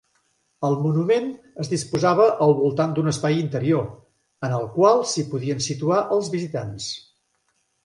[0.69, 1.27] El monument
[1.63, 3.85] es disposava al voltant d'un espai interior,
[4.49, 6.91] en el qual s'hi podien situar els visitants.